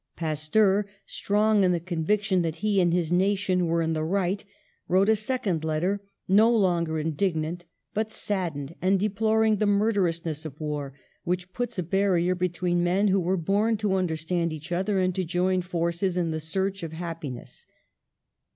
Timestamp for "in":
1.63-1.73, 3.83-3.93, 16.17-16.31